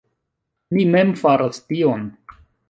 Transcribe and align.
Mi 0.77 0.85
mem 0.95 1.11
faras 1.25 1.61
tion. 1.69 2.09